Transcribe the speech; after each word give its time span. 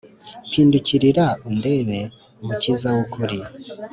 Mpindukirira 0.47 1.25
indebe 1.49 1.99
mukiza 2.45 2.89
w’ukuri 2.95 3.39